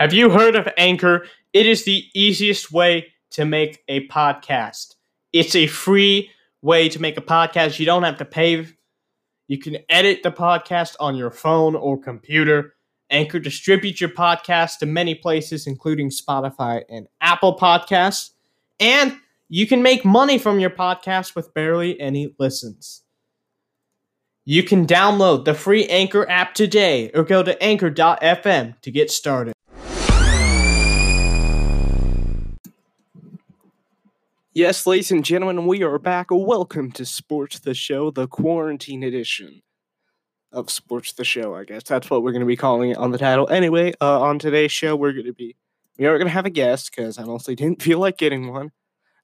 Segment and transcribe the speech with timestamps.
[0.00, 1.26] Have you heard of Anchor?
[1.52, 4.94] It is the easiest way to make a podcast.
[5.34, 6.30] It's a free
[6.62, 7.78] way to make a podcast.
[7.78, 8.66] You don't have to pay.
[9.46, 12.76] You can edit the podcast on your phone or computer.
[13.10, 18.30] Anchor distributes your podcast to many places, including Spotify and Apple Podcasts.
[18.80, 19.18] And
[19.50, 23.02] you can make money from your podcast with barely any listens.
[24.46, 29.52] You can download the free Anchor app today or go to anchor.fm to get started.
[34.60, 36.26] Yes, ladies and gentlemen, we are back.
[36.30, 39.62] Welcome to Sports the Show, the quarantine edition
[40.52, 41.84] of Sports the Show, I guess.
[41.84, 43.48] That's what we're going to be calling it on the title.
[43.48, 45.56] Anyway, uh, on today's show, we're going to be,
[45.98, 48.72] we are going to have a guest because I honestly didn't feel like getting one.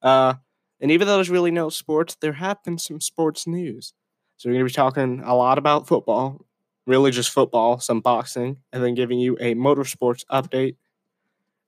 [0.00, 0.36] Uh,
[0.80, 3.92] and even though there's really no sports, there have been some sports news.
[4.38, 6.46] So we're going to be talking a lot about football,
[6.86, 10.76] really just football, some boxing, and then giving you a motorsports update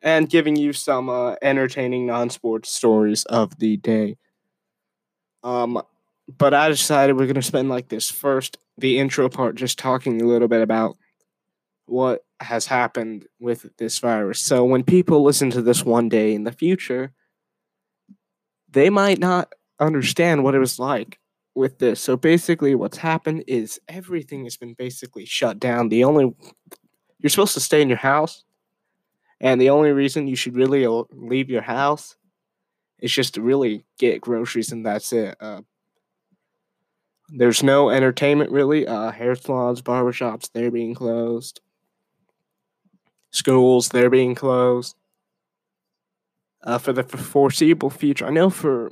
[0.03, 4.17] and giving you some uh, entertaining non-sports stories of the day.
[5.43, 5.83] Um,
[6.37, 10.27] but I decided we're to spend like this first, the intro part, just talking a
[10.27, 10.97] little bit about
[11.87, 14.39] what has happened with this virus.
[14.41, 17.13] So when people listen to this one day in the future,
[18.71, 21.19] they might not understand what it was like
[21.55, 22.01] with this.
[22.01, 25.89] So basically, what's happened is everything has been basically shut down.
[25.89, 26.35] The only
[27.19, 28.45] you're supposed to stay in your house,
[29.41, 32.17] and the only reason you should really leave your house
[32.99, 35.37] is just to really get groceries, and that's it.
[35.41, 35.63] Uh,
[37.29, 38.87] there's no entertainment really.
[38.87, 41.61] Uh, hair salons, barbershops, they're being closed.
[43.31, 44.97] Schools, they're being closed
[46.63, 48.27] uh, for the foreseeable future.
[48.27, 48.91] I know for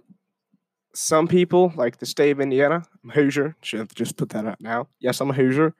[0.94, 3.56] some people, like the state of Indiana, I'm Hoosier.
[3.62, 4.88] Should have just put that up now.
[5.00, 5.74] Yes, I'm a Hoosier.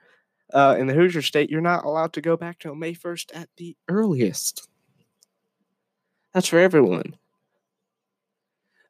[0.53, 3.49] Uh, in the Hoosier state, you're not allowed to go back till May 1st at
[3.57, 4.69] the earliest.
[6.33, 7.17] That's for everyone.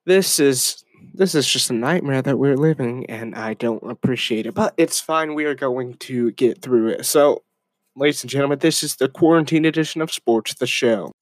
[0.05, 0.85] This is
[1.15, 4.55] this is just a nightmare that we're living, and I don't appreciate it.
[4.55, 5.35] But it's fine.
[5.35, 7.07] We are going to get through it.
[7.07, 7.43] So,
[7.97, 11.13] ladies and gentlemen, this is the quarantine edition of Sports the Show.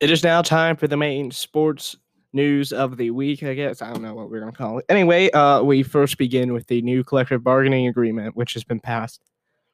[0.00, 1.96] It is now time for the main sports
[2.38, 3.82] news of the week, I guess.
[3.82, 4.84] I don't know what we're going to call it.
[4.88, 9.20] Anyway, uh, we first begin with the new collective bargaining agreement, which has been passed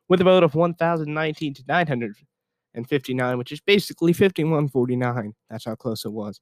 [0.09, 5.35] with a vote of 1,019 to 959, which is basically 5149.
[5.51, 6.41] That's how close it was.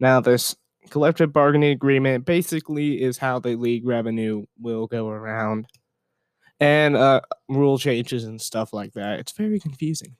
[0.00, 0.56] Now, this
[0.90, 5.66] collective bargaining agreement basically is how the league revenue will go around
[6.58, 9.20] and uh, rule changes and stuff like that.
[9.20, 10.16] It's very confusing.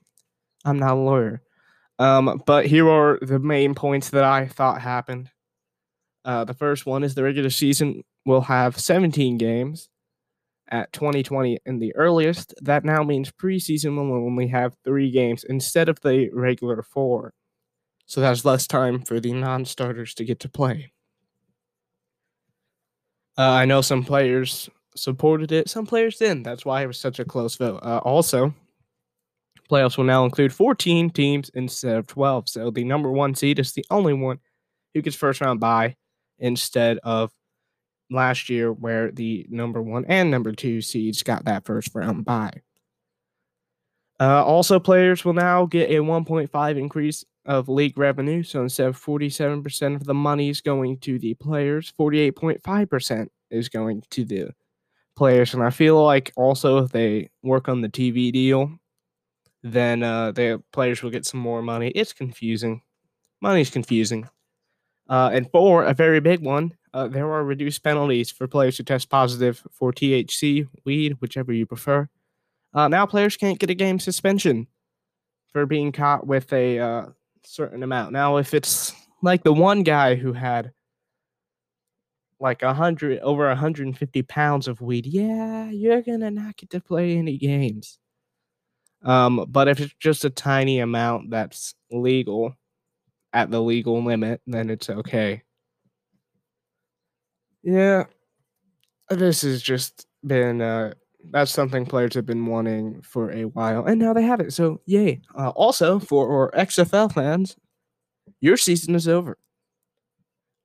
[0.63, 1.41] I'm not a lawyer.
[1.99, 5.29] Um, but here are the main points that I thought happened.
[6.25, 9.89] Uh, the first one is the regular season will have 17 games
[10.69, 12.53] at 2020 in the earliest.
[12.61, 17.33] That now means preseason will only have three games instead of the regular four.
[18.05, 20.91] So that's less time for the non starters to get to play.
[23.37, 26.43] Uh, I know some players supported it, some players didn't.
[26.43, 27.79] That's why it was such a close vote.
[27.81, 28.53] Uh, also,
[29.69, 32.49] Playoffs will now include 14 teams instead of 12.
[32.49, 34.39] So the number one seed is the only one
[34.93, 35.95] who gets first round bye
[36.39, 37.31] instead of
[38.09, 42.61] last year where the number one and number two seeds got that first round bye.
[44.19, 48.43] Uh, also, players will now get a 1.5 increase of league revenue.
[48.43, 54.03] So instead of 47% of the money is going to the players, 48.5% is going
[54.11, 54.51] to the
[55.15, 55.53] players.
[55.53, 58.71] And I feel like also if they work on the TV deal,
[59.61, 61.89] then uh, the players will get some more money.
[61.89, 62.81] It's confusing.
[63.41, 64.29] Money's confusing.
[65.13, 68.83] Uh, and for a very big one, uh, there are reduced penalties for players who
[68.83, 72.09] test positive for THC, weed, whichever you prefer.
[72.73, 74.65] Uh, now players can't get a game suspension
[75.51, 77.05] for being caught with a uh,
[77.43, 78.11] certain amount.
[78.11, 78.91] Now, if it's
[79.21, 80.71] like the one guy who had
[82.39, 87.17] like a hundred over 150 pounds of weed, yeah, you're gonna not get to play
[87.17, 87.99] any games.
[89.03, 92.55] Um, but if it's just a tiny amount that's legal
[93.33, 95.43] at the legal limit, then it's okay.
[97.63, 98.05] Yeah,
[99.09, 100.93] this has just been uh,
[101.31, 104.53] that's something players have been wanting for a while, and now they have it.
[104.53, 105.21] So yay!
[105.37, 107.55] Uh, also, for our XFL fans,
[108.41, 109.37] your season is over,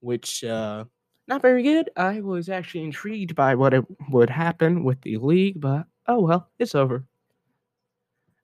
[0.01, 0.85] which uh,
[1.29, 1.91] not very good.
[1.97, 6.51] I was actually intrigued by what it would happen with the league, but oh well,
[6.59, 7.05] it's over.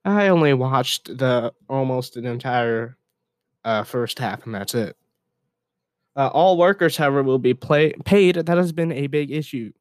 [0.04, 2.96] I only watched the almost an entire
[3.64, 4.96] uh, first half, and that's it.
[6.16, 8.36] Uh, all workers, however, will be play- paid.
[8.36, 9.72] That has been a big issue.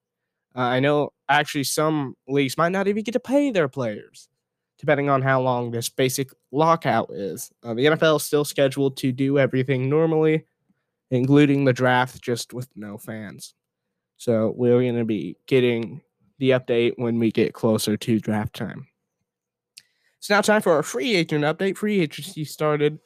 [0.55, 4.29] Uh, I know actually some leagues might not even get to pay their players,
[4.79, 7.51] depending on how long this basic lockout is.
[7.63, 10.45] Uh, the NFL is still scheduled to do everything normally,
[11.11, 13.53] including the draft, just with no fans.
[14.17, 16.01] So we're going to be getting
[16.39, 18.87] the update when we get closer to draft time.
[20.19, 21.77] It's now time for our free agent update.
[21.77, 22.99] Free agency started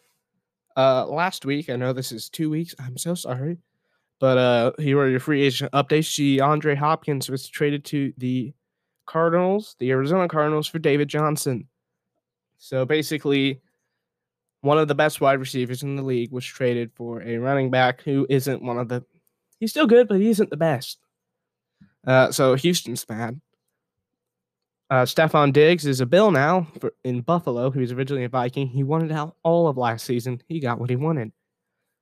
[0.78, 1.70] uh, last week.
[1.70, 2.76] I know this is two weeks.
[2.80, 3.58] I'm so sorry.
[4.20, 6.38] But uh, here are your free agent updates.
[6.40, 8.54] DeAndre Hopkins was traded to the
[9.06, 11.68] Cardinals, the Arizona Cardinals, for David Johnson.
[12.58, 13.62] So basically,
[14.62, 18.02] one of the best wide receivers in the league was traded for a running back
[18.02, 19.04] who isn't one of the.
[19.60, 21.00] He's still good, but he isn't the best.
[22.06, 23.40] Uh, so Houston's mad.
[24.90, 27.72] Uh, Stefon Diggs is a Bill now for, in Buffalo.
[27.72, 28.68] He was originally a Viking.
[28.68, 30.42] He wanted out all of last season.
[30.48, 31.32] He got what he wanted.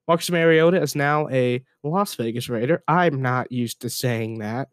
[0.08, 2.84] Marcus Mariota is now a Las Vegas Raider.
[2.88, 4.70] I'm not used to saying that.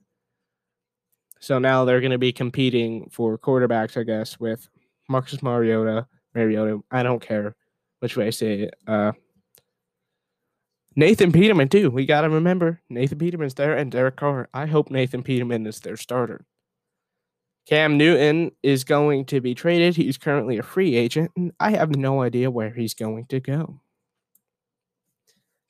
[1.41, 4.69] So now they're going to be competing for quarterbacks, I guess, with
[5.08, 6.81] Marcus Mariota, Mariota.
[6.91, 7.56] I don't care
[8.00, 8.75] which way I say it.
[8.87, 9.12] Uh,
[10.94, 11.91] Nathan Peterman, too.
[11.91, 14.50] We got to remember Nathan Peterman's there and Derek Carr.
[14.53, 16.44] I hope Nathan Peterman is their starter.
[17.67, 19.97] Cam Newton is going to be traded.
[19.97, 23.81] He's currently a free agent, and I have no idea where he's going to go.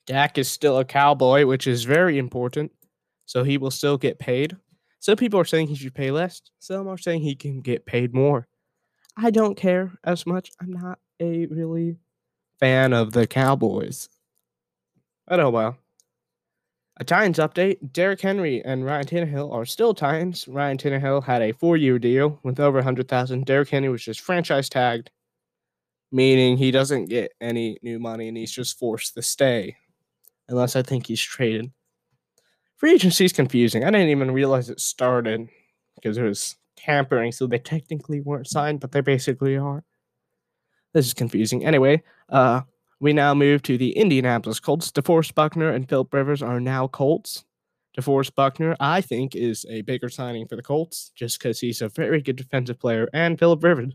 [0.05, 2.71] Dak is still a cowboy, which is very important.
[3.25, 4.57] So he will still get paid.
[4.99, 6.41] Some people are saying he should pay less.
[6.59, 8.47] Some are saying he can get paid more.
[9.15, 10.51] I don't care as much.
[10.59, 11.97] I'm not a really
[12.59, 14.09] fan of the Cowboys.
[15.27, 15.77] But oh well.
[16.97, 20.47] A Titans update Derrick Henry and Ryan Tannehill are still Titans.
[20.47, 24.69] Ryan Tannehill had a four year deal with over 100000 Derrick Henry was just franchise
[24.69, 25.09] tagged,
[26.11, 29.75] meaning he doesn't get any new money and he's just forced to stay
[30.47, 31.71] unless I think he's traded.
[32.75, 33.83] Free agency is confusing.
[33.83, 35.47] I didn't even realize it started
[35.95, 39.83] because it was tampering, so they technically weren't signed, but they basically are.
[40.93, 41.65] This is confusing.
[41.65, 42.61] Anyway, uh,
[43.03, 44.89] we now move to the Indianapolis Colts.
[44.89, 47.43] DeForest Buckner and Philip Rivers are now Colts.
[47.97, 51.89] DeForest Buckner, I think, is a bigger signing for the Colts just because he's a
[51.89, 53.93] very good defensive player, and Philip Rivers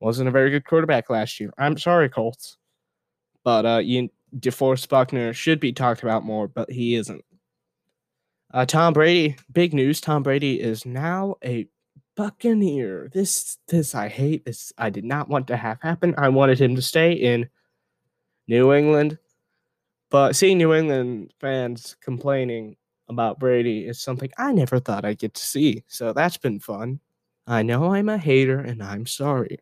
[0.00, 1.52] wasn't a very good quarterback last year.
[1.56, 2.58] I'm sorry, Colts,
[3.44, 7.24] but uh, you DeForest Buckner should be talked about more, but he isn't.
[8.52, 10.00] Uh, Tom Brady, big news.
[10.00, 11.68] Tom Brady is now a
[12.16, 13.08] Buccaneer.
[13.12, 14.44] This, this I hate.
[14.44, 16.12] This I did not want to have happen.
[16.18, 17.48] I wanted him to stay in
[18.48, 19.18] New England,
[20.10, 22.76] but seeing New England fans complaining
[23.08, 25.84] about Brady is something I never thought I'd get to see.
[25.86, 27.00] So that's been fun.
[27.46, 29.58] I know I'm a hater, and I'm sorry.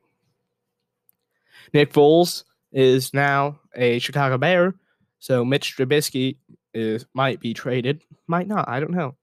[1.72, 4.74] Nick Foles is now a Chicago Bear.
[5.18, 6.36] So Mitch Trubisky
[6.72, 8.68] is might be traded, might not.
[8.68, 9.16] I don't know.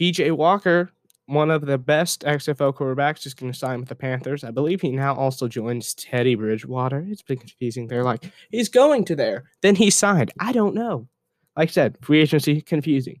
[0.00, 0.90] PJ Walker,
[1.26, 4.44] one of the best XFL quarterbacks, is going to sign with the Panthers.
[4.44, 7.06] I believe he now also joins Teddy Bridgewater.
[7.08, 7.86] It's been confusing.
[7.86, 9.44] They're like, he's going to there.
[9.62, 10.32] Then he signed.
[10.38, 11.08] I don't know.
[11.56, 13.20] Like I said, free agency confusing.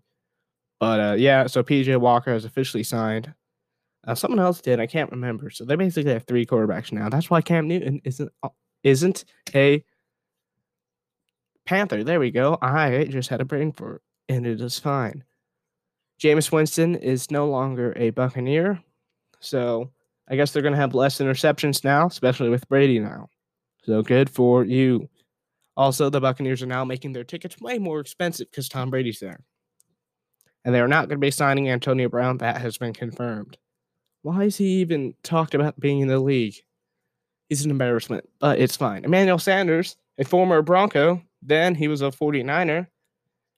[0.80, 3.32] But uh, yeah, so PJ Walker has officially signed.
[4.04, 4.80] Uh, someone else did.
[4.80, 5.48] I can't remember.
[5.48, 7.08] So they basically have three quarterbacks now.
[7.08, 8.32] That's why Cam Newton isn't
[8.82, 9.84] isn't a
[11.64, 12.02] Panther.
[12.02, 12.58] There we go.
[12.60, 15.22] I just had a brain for it, and it is fine.
[16.22, 18.80] Jameis Winston is no longer a Buccaneer,
[19.40, 19.90] so
[20.28, 23.28] I guess they're going to have less interceptions now, especially with Brady now.
[23.82, 25.08] So good for you.
[25.76, 29.40] Also, the Buccaneers are now making their tickets way more expensive because Tom Brady's there.
[30.64, 32.38] And they're not going to be signing Antonio Brown.
[32.38, 33.56] That has been confirmed.
[34.22, 36.54] Why is he even talked about being in the league?
[37.48, 39.04] He's an embarrassment, but it's fine.
[39.04, 42.86] Emmanuel Sanders, a former Bronco, then he was a 49er.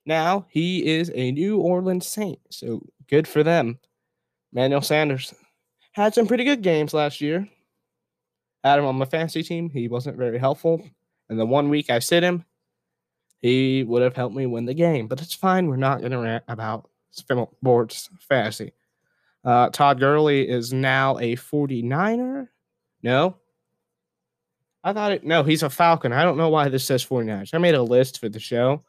[0.05, 2.39] Now he is a New Orleans Saint.
[2.49, 3.79] So good for them.
[4.53, 5.33] Emmanuel Sanders
[5.93, 7.47] had some pretty good games last year.
[8.63, 9.69] Had him on my fantasy team.
[9.69, 10.83] He wasn't very helpful.
[11.29, 12.45] And the one week I sit him,
[13.41, 15.07] he would have helped me win the game.
[15.07, 15.67] But it's fine.
[15.67, 18.73] We're not going to rant about sports fantasy.
[19.43, 22.47] Uh, Todd Gurley is now a 49er.
[23.03, 23.37] No,
[24.83, 25.23] I thought it.
[25.23, 26.13] No, he's a Falcon.
[26.13, 27.53] I don't know why this says 49ers.
[27.53, 28.83] I made a list for the show,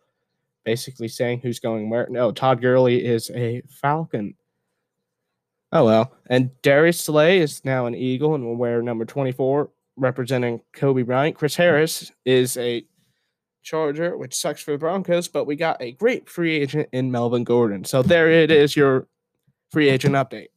[0.66, 2.06] basically saying who's going where.
[2.10, 4.34] No, Todd Gurley is a Falcon.
[5.72, 6.12] Oh well.
[6.28, 11.36] And Darius Slay is now an Eagle and will wear number 24, representing Kobe Bryant.
[11.36, 12.84] Chris Harris is a
[13.62, 17.44] Charger, which sucks for the Broncos, but we got a great free agent in Melvin
[17.44, 17.84] Gordon.
[17.84, 19.08] So there it is, your
[19.70, 20.48] free agent update.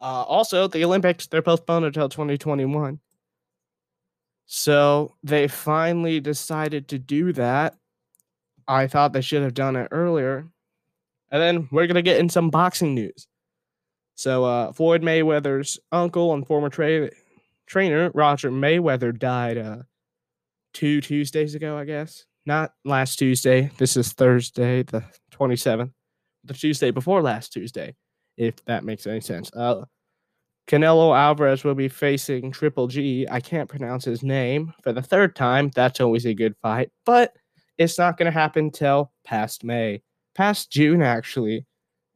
[0.00, 3.00] Uh, also, the Olympics, they're postponed until 2021.
[4.46, 7.76] So they finally decided to do that.
[8.68, 10.46] I thought they should have done it earlier.
[11.30, 13.26] And then we're going to get in some boxing news.
[14.14, 17.10] So uh, Floyd Mayweather's uncle and former tra-
[17.66, 19.78] trainer Roger Mayweather died uh,
[20.74, 22.26] two Tuesdays ago, I guess.
[22.44, 23.70] Not last Tuesday.
[23.78, 25.92] This is Thursday, the 27th.
[26.44, 27.94] The Tuesday before last Tuesday,
[28.36, 29.50] if that makes any sense.
[29.54, 29.84] Uh,
[30.66, 33.26] Canelo Alvarez will be facing Triple G.
[33.30, 35.70] I can't pronounce his name for the third time.
[35.74, 37.32] That's always a good fight, but
[37.78, 40.02] it's not going to happen till past May.
[40.34, 41.66] Past June, actually,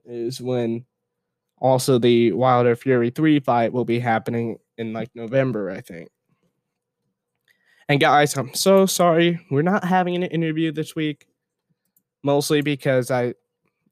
[0.04, 0.84] is when
[1.58, 6.08] also the Wilder Fury 3 fight will be happening in like November, I think.
[7.88, 9.40] And guys, I'm so sorry.
[9.50, 11.26] We're not having an interview this week,
[12.22, 13.34] mostly because I,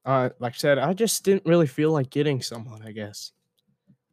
[0.04, 3.32] uh, like I said, I just didn't really feel like getting someone, I guess.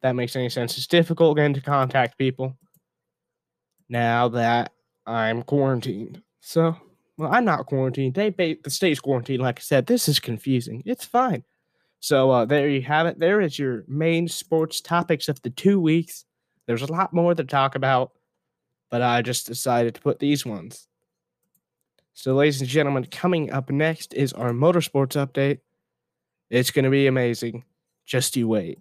[0.02, 0.78] that makes any sense.
[0.78, 2.58] It's difficult getting to contact people
[3.90, 4.74] now that
[5.06, 6.22] I'm quarantined.
[6.42, 6.76] So,
[7.18, 8.14] well, I'm not quarantined.
[8.14, 9.42] They, the state's quarantined.
[9.42, 10.84] Like I said, this is confusing.
[10.86, 11.44] It's fine.
[12.00, 13.20] So uh, there you have it.
[13.20, 16.26] There is your main sports topics of the two weeks.
[16.68, 18.12] There's a lot more to talk about,
[18.92, 20.88] but I just decided to put these ones.
[22.14, 25.60] So, ladies and gentlemen, coming up next is our motorsports update.
[26.50, 27.64] It's going to be amazing.
[28.06, 28.80] Just you wait.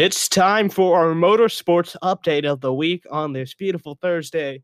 [0.00, 4.62] It's time for our motorsports update of the week on this beautiful Thursday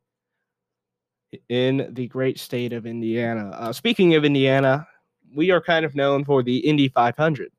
[1.50, 3.50] in the great state of Indiana.
[3.50, 4.88] Uh, speaking of Indiana,
[5.35, 7.52] we are kind of known for the Indy 500.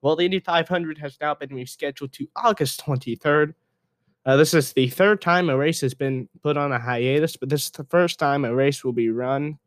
[0.00, 3.54] Well, the Indy 500 has now been rescheduled to August 23rd.
[4.24, 7.48] Uh, this is the third time a race has been put on a hiatus, but
[7.48, 9.58] this is the first time a race will be run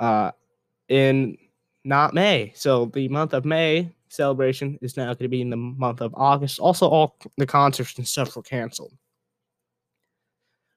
[0.00, 0.32] uh,
[0.88, 1.38] in
[1.84, 2.50] not May.
[2.56, 6.14] So the month of May celebration is now going to be in the month of
[6.14, 6.58] August.
[6.58, 8.92] Also, all the concerts and stuff were canceled.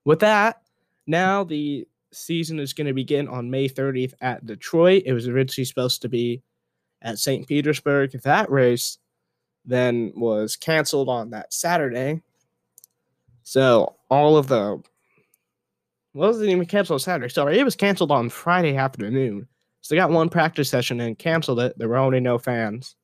[0.06, 0.62] With that,
[1.06, 5.04] now the season is going to begin on May 30th at Detroit.
[5.06, 6.42] It was originally supposed to be
[7.02, 7.48] at St.
[7.48, 8.12] Petersburg.
[8.24, 8.98] That race
[9.66, 12.22] then was canceled on that Saturday.
[13.44, 14.82] So all of the
[16.14, 17.32] well, it wasn't even canceled on Saturday.
[17.32, 19.48] Sorry, it was canceled on Friday afternoon.
[19.82, 21.78] So they got one practice session and canceled it.
[21.78, 22.96] There were only no fans.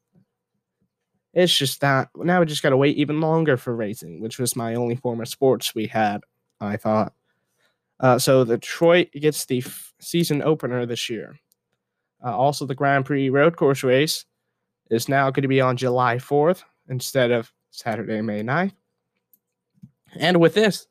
[1.34, 4.56] It's just that now we just got to wait even longer for racing, which was
[4.56, 6.22] my only form of sports we had,
[6.62, 7.14] I thought.
[8.00, 11.40] Uh, so Detroit gets the f- season opener this year.
[12.24, 14.26] Uh, also, the Grand Prix road course race
[14.90, 18.74] is now going to be on July 4th instead of Saturday, May 9th.
[20.16, 20.88] And with this,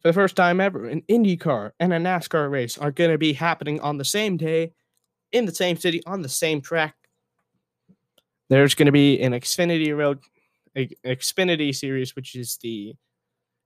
[0.00, 3.34] for the first time ever, an IndyCar and a NASCAR race are going to be
[3.34, 4.72] happening on the same day,
[5.32, 6.96] in the same city, on the same track.
[8.50, 10.18] There's going to be an Xfinity Road,
[10.76, 12.96] Xfinity Series, which is the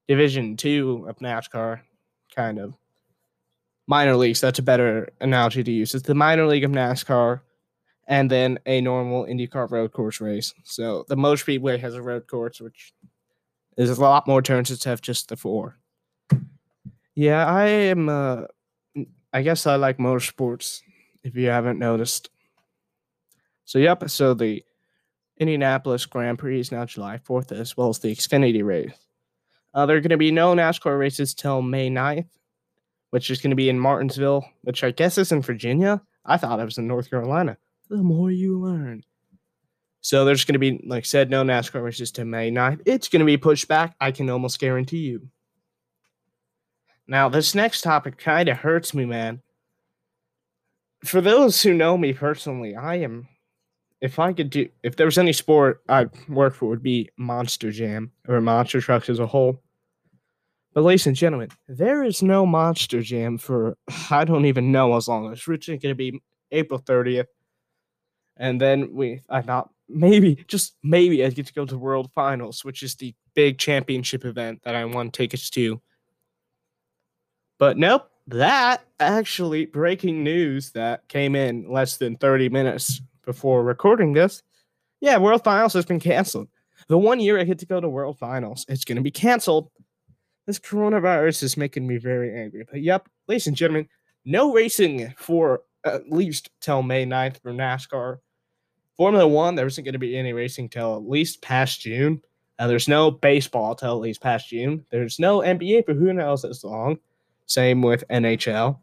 [0.07, 1.81] Division Two of NASCAR,
[2.37, 2.75] kind of
[3.87, 4.43] minor leagues.
[4.43, 5.95] That's a better analogy to use.
[5.95, 7.41] It's the minor league of NASCAR,
[8.07, 10.53] and then a normal IndyCar road course race.
[10.65, 12.93] So the Motor Speedway has a road course, which
[13.79, 15.79] is a lot more turns instead of just the four.
[17.15, 18.11] Yeah, I am.
[18.11, 18.43] Uh,
[19.33, 20.83] I guess I like motorsports.
[21.23, 22.29] If you haven't noticed.
[23.65, 24.11] So yep.
[24.11, 24.63] So the
[25.39, 28.93] Indianapolis Grand Prix is now July 4th, as well as the Xfinity race.
[29.73, 32.29] Uh, there are going to be no NASCAR races till May 9th,
[33.11, 36.01] which is going to be in Martinsville, which I guess is in Virginia.
[36.25, 37.59] I thought it was in North Carolina.
[37.91, 39.03] The more you learn.
[40.01, 42.83] So there's going to be, like I said, no NASCAR races till May 9th.
[42.87, 43.97] It's going to be pushed back.
[44.01, 45.29] I can almost guarantee you.
[47.07, 49.43] Now, this next topic kind of hurts me, man.
[51.05, 53.29] For those who know me personally, I am
[54.05, 57.73] if I could do, if there was any sport I'd work for, would be Monster
[57.73, 59.63] Jam or Monster Trucks as a whole.
[60.75, 63.79] But, ladies and gentlemen, there is no Monster Jam for
[64.11, 65.33] I don't even know as long.
[65.33, 66.21] As it's originally going to be
[66.53, 67.29] April 30th.
[68.37, 72.63] And then we, I thought maybe, just maybe, I get to go to World Finals,
[72.63, 75.81] which is the big championship event that I won tickets to.
[77.59, 84.13] But nope, that actually breaking news that came in less than 30 minutes before recording
[84.13, 84.43] this,
[85.01, 86.49] yeah, World Finals has been canceled.
[86.89, 89.71] The one year I get to go to World Finals, it's going to be canceled.
[90.47, 92.67] This coronavirus is making me very angry.
[92.71, 93.89] But yep, ladies and gentlemen,
[94.25, 98.19] no racing for at least till May 9th for NASCAR.
[98.97, 102.23] Formula One, there isn't going to be any racing till at least past June.
[102.59, 104.85] Uh, there's no baseball till at least past June.
[104.91, 106.99] There's no NBA for who knows as long.
[107.47, 108.79] Same with NHL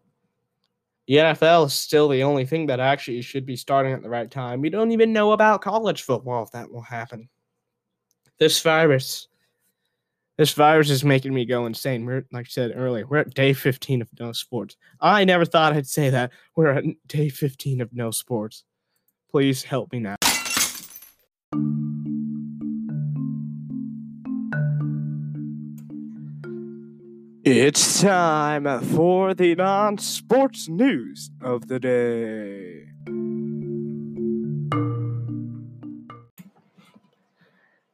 [1.07, 4.29] the NFL is still the only thing that actually should be starting at the right
[4.29, 4.61] time.
[4.61, 7.27] We don't even know about college football if that will happen.
[8.39, 9.27] This virus
[10.37, 12.05] This virus is making me go insane.
[12.05, 14.77] We're like I said earlier, we're at day 15 of no sports.
[14.99, 16.31] I never thought I'd say that.
[16.55, 18.63] We're at day 15 of no sports.
[19.29, 20.15] Please help me now.
[27.53, 32.87] It's time for the non sports news of the day.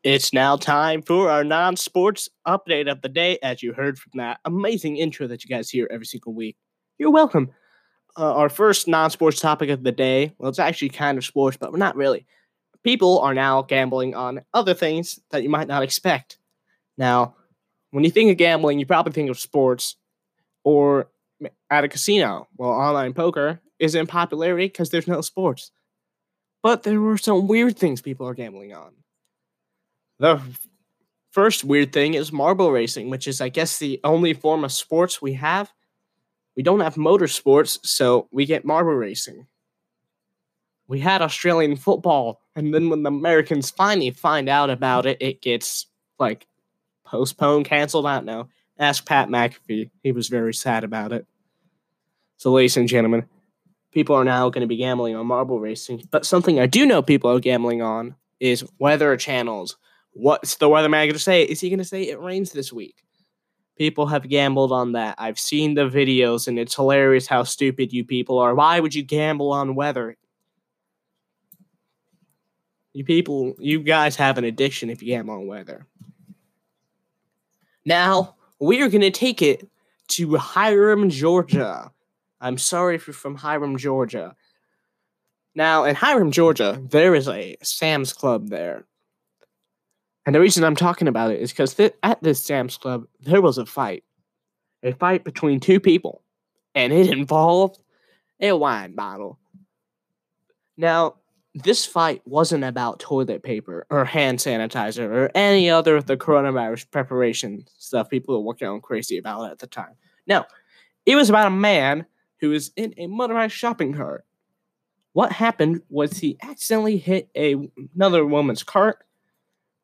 [0.04, 4.12] It's now time for our non sports update of the day, as you heard from
[4.18, 6.56] that amazing intro that you guys hear every single week.
[7.00, 7.50] You're welcome.
[8.16, 11.58] Uh, our first non sports topic of the day, well, it's actually kind of sports,
[11.58, 12.28] but we're not really.
[12.84, 16.38] People are now gambling on other things that you might not expect.
[16.96, 17.37] Now,
[17.98, 19.96] when you think of gambling, you probably think of sports
[20.64, 21.10] or
[21.72, 22.48] at a casino.
[22.56, 25.72] Well, online poker is in popularity because there's no sports.
[26.62, 28.92] But there were some weird things people are gambling on.
[30.20, 30.40] The
[31.32, 35.20] first weird thing is marble racing, which is, I guess, the only form of sports
[35.20, 35.74] we have.
[36.56, 39.48] We don't have motorsports, so we get marble racing.
[40.88, 45.42] We had Australian football, and then when the Americans finally find out about it, it
[45.42, 45.88] gets
[46.20, 46.46] like
[47.08, 48.06] postponed, canceled.
[48.06, 48.50] I don't know.
[48.78, 49.90] Ask Pat McAfee.
[50.04, 51.26] He was very sad about it.
[52.38, 53.26] So, ladies and gentlemen,
[53.92, 56.04] people are now going to be gambling on marble racing.
[56.12, 59.78] But something I do know people are gambling on is weather channels.
[60.12, 61.44] What's the weatherman going to say?
[61.44, 63.04] Is he going to say it rains this week?
[63.78, 65.16] People have gambled on that.
[65.20, 68.56] I've seen the videos, and it's hilarious how stupid you people are.
[68.56, 70.18] Why would you gamble on weather?
[72.94, 75.86] You people, you guys have an addiction if you gamble on weather.
[77.88, 79.66] Now, we are going to take it
[80.10, 81.90] to Hiram, Georgia.
[82.42, 84.36] I'm sorry if you're from Hiram, Georgia.
[85.56, 88.84] Now, in Hiram, Georgia, there is a Sam's Club there.
[90.26, 93.42] And the reason I'm talking about it is because th- at this Sam's Club, there
[93.42, 94.04] was a fight.
[94.84, 96.22] A fight between two people.
[96.76, 97.80] And it involved
[98.42, 99.40] a wine bottle.
[100.76, 101.16] Now,
[101.64, 106.90] this fight wasn't about toilet paper or hand sanitizer or any other of the coronavirus
[106.92, 109.96] preparation stuff people were working on crazy about at the time.
[110.28, 110.46] No,
[111.06, 112.06] it was about a man
[112.40, 114.26] who was in a motorized shopping cart.
[115.14, 117.56] What happened was he accidentally hit a,
[117.96, 119.00] another woman's cart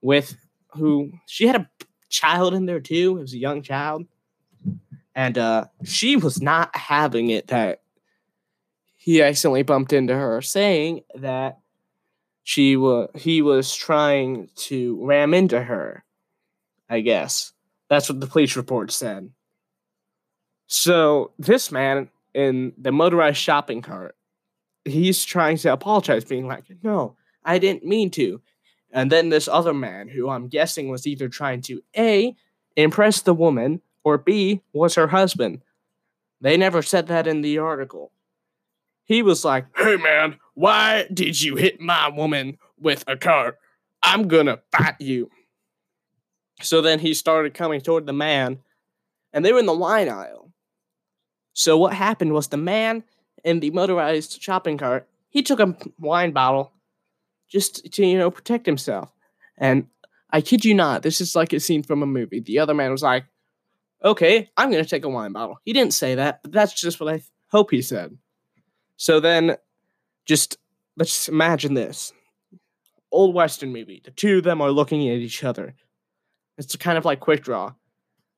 [0.01, 0.36] with
[0.73, 1.69] who she had a
[2.09, 3.17] child in there too.
[3.17, 4.05] It was a young child.
[5.15, 7.81] And uh, she was not having it that
[8.95, 11.59] he accidentally bumped into her, saying that
[12.43, 16.03] she was he was trying to ram into her.
[16.89, 17.53] I guess
[17.89, 19.32] that's what the police report said.
[20.67, 24.15] So this man in the motorized shopping cart,
[24.86, 28.41] he's trying to apologize, being like, "No, I didn't mean to."
[28.91, 32.36] And then this other man, who I'm guessing was either trying to a
[32.75, 35.62] impress the woman or b was her husband.
[36.41, 38.12] They never said that in the article.
[39.13, 43.58] He was like, "Hey man, why did you hit my woman with a cart?
[44.02, 45.30] I'm gonna fight you."
[46.62, 48.60] So then he started coming toward the man,
[49.32, 50.52] and they were in the wine aisle.
[51.54, 53.04] So what happened was the man
[53.43, 56.71] in the motorized shopping cart, he took a wine bottle
[57.49, 59.12] just to, you know, protect himself.
[59.58, 59.88] And
[60.32, 62.39] I kid you not, this is like a scene from a movie.
[62.39, 63.26] The other man was like,
[64.04, 65.60] okay, I'm going to take a wine bottle.
[65.63, 67.21] He didn't say that, but that's just what I
[67.52, 68.17] hope he said.
[68.97, 69.58] So then,
[70.25, 70.58] just
[70.97, 72.13] let's imagine this
[73.12, 74.01] old Western movie.
[74.03, 75.73] The two of them are looking at each other.
[76.58, 77.73] It's kind of like quick draw.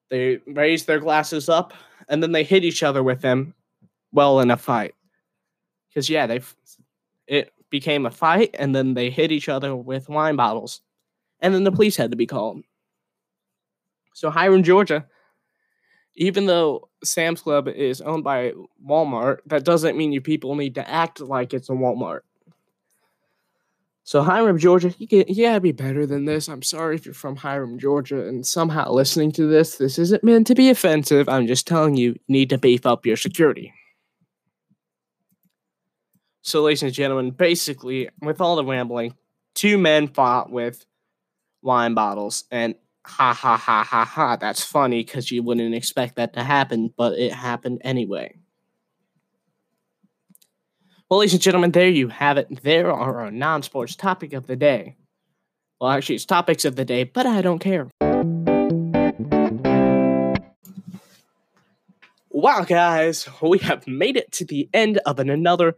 [0.09, 1.73] They raise their glasses up
[2.07, 3.55] and then they hit each other with them
[4.11, 4.93] well in a fight.
[5.89, 6.41] Because, yeah, they
[7.27, 10.81] it became a fight and then they hit each other with wine bottles.
[11.39, 12.61] And then the police had to be called.
[14.13, 15.05] So, Hiram, Georgia,
[16.15, 18.53] even though Sam's Club is owned by
[18.85, 22.21] Walmart, that doesn't mean you people need to act like it's a Walmart.
[24.03, 26.47] So Hiram, Georgia, you, you gotta be better than this.
[26.47, 29.77] I'm sorry if you're from Hiram, Georgia, and somehow listening to this.
[29.77, 31.27] This isn't meant to be offensive.
[31.27, 33.73] I'm just telling you, you need to beef up your security.
[36.43, 39.15] So, ladies and gentlemen, basically, with all the rambling,
[39.55, 40.85] two men fought with
[41.63, 42.75] wine bottles, and
[43.07, 44.35] ha ha ha ha ha.
[44.35, 48.35] That's funny because you wouldn't expect that to happen, but it happened anyway.
[51.09, 52.63] Well, ladies and gentlemen, there you have it.
[52.63, 54.95] There are our non sports topic of the day.
[55.79, 57.89] Well, actually, it's topics of the day, but I don't care.
[62.29, 65.75] Wow, guys, we have made it to the end of an, another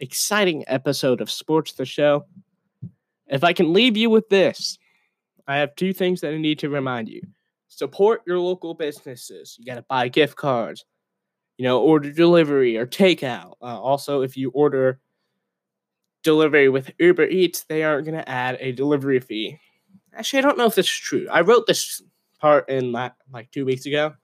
[0.00, 2.24] exciting episode of Sports the Show.
[3.26, 4.78] If I can leave you with this,
[5.48, 7.22] I have two things that I need to remind you.
[7.68, 9.56] support your local businesses.
[9.58, 10.84] You got to buy gift cards,
[11.56, 13.54] you know, order delivery or takeout.
[13.62, 15.00] Uh, also, if you order
[16.22, 19.58] delivery with Uber Eats, they aren't going to add a delivery fee.
[20.14, 21.26] Actually, I don't know if this is true.
[21.30, 22.02] I wrote this
[22.40, 24.14] part in like, like two weeks ago,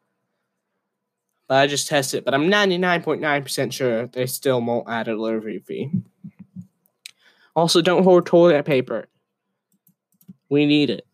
[1.48, 2.24] but I just tested it.
[2.24, 5.90] But I'm 99.9% sure they still won't add a delivery fee.
[7.56, 9.06] Also, don't hoard toilet paper.
[10.50, 11.06] We need it.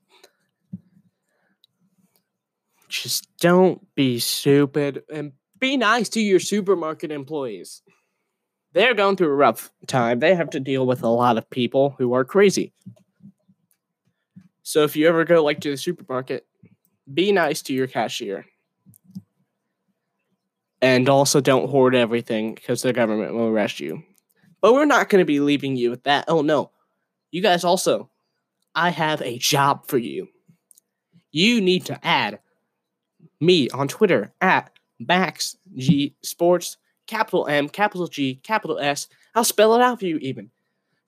[2.90, 7.82] Just don't be stupid and be nice to your supermarket employees.
[8.72, 10.18] They're going through a rough time.
[10.18, 12.72] They have to deal with a lot of people who are crazy.
[14.64, 16.46] So if you ever go like to the supermarket,
[17.12, 18.44] be nice to your cashier.
[20.82, 24.02] And also don't hoard everything because the government will arrest you.
[24.60, 26.24] But we're not going to be leaving you with that.
[26.26, 26.72] Oh no.
[27.30, 28.10] You guys also,
[28.74, 30.28] I have a job for you.
[31.30, 32.40] You need to add
[33.40, 36.76] me on Twitter at Max G Sports,
[37.06, 39.08] capital M, capital G, capital S.
[39.34, 40.50] I'll spell it out for you even.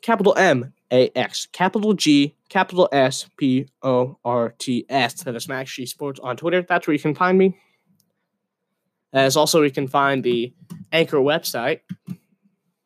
[0.01, 5.23] Capital M A X, capital G, capital S P O R T S.
[5.23, 6.62] That is Max G Sports on Twitter.
[6.62, 7.57] That's where you can find me.
[9.12, 10.53] As also, you can find the
[10.90, 11.81] Anchor website.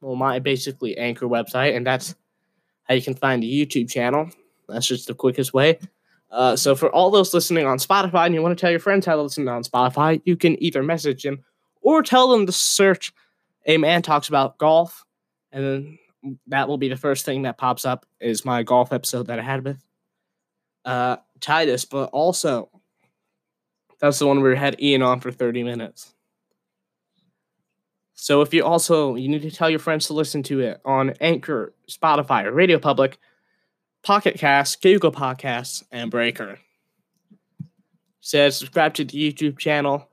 [0.00, 2.14] Well, my basically Anchor website, and that's
[2.84, 4.28] how you can find the YouTube channel.
[4.68, 5.78] That's just the quickest way.
[6.30, 9.06] Uh, so for all those listening on Spotify and you want to tell your friends
[9.06, 11.44] how to listen on Spotify, you can either message them
[11.82, 13.12] or tell them to search
[13.66, 15.04] a man talks about golf,
[15.52, 15.98] and then
[16.48, 19.42] that will be the first thing that pops up is my golf episode that I
[19.42, 19.82] had with
[20.84, 21.84] uh, Titus.
[21.84, 22.70] But also,
[24.00, 26.14] that's the one where we had Ian on for 30 minutes.
[28.14, 31.10] So if you also you need to tell your friends to listen to it on
[31.20, 33.18] Anchor, Spotify, or Radio Public,
[34.06, 36.60] Pocket Cast, Google Podcasts, and Breaker.
[38.20, 40.08] Says subscribe to the YouTube channel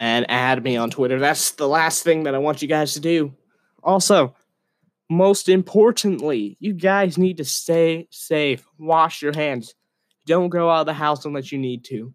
[0.00, 1.20] and add me on Twitter.
[1.20, 3.34] That's the last thing that I want you guys to do.
[3.84, 4.34] Also,
[5.08, 8.66] most importantly, you guys need to stay safe.
[8.80, 9.76] Wash your hands.
[10.26, 12.12] Don't go out of the house unless you need to.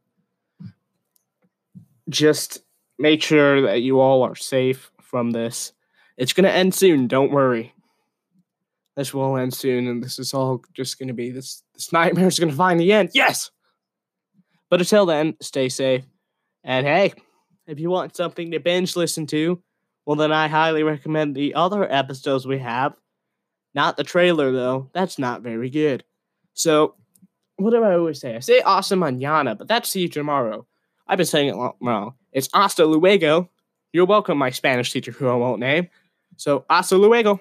[2.10, 2.60] Just
[3.00, 5.72] make sure that you all are safe from this.
[6.18, 7.08] It's going to end soon.
[7.08, 7.74] Don't worry.
[8.98, 11.62] This will end soon, and this is all just going to be this.
[11.76, 13.12] This nightmare is going to find the end.
[13.14, 13.52] Yes.
[14.72, 16.04] But until then, stay safe.
[16.64, 17.14] And hey,
[17.68, 19.62] if you want something to binge listen to,
[20.08, 22.96] well, then I highly recommend the other episodes we have.
[23.76, 24.90] Not the trailer, though.
[24.94, 26.04] That's not very good.
[26.56, 26.96] So,
[27.58, 28.36] what do I always say?
[28.36, 30.66] I say awesome manana, but that's see you tomorrow.
[31.08, 32.16] I've been saying it wrong.
[32.32, 33.48] It's hasta luego.
[33.94, 35.88] You're welcome, my Spanish teacher who I won't name.
[36.38, 37.40] So, hasta luego.